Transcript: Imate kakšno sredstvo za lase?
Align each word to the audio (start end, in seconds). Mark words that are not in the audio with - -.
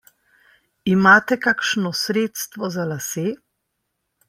Imate 0.93 1.37
kakšno 1.43 1.93
sredstvo 2.01 2.73
za 2.79 2.89
lase? 2.95 3.29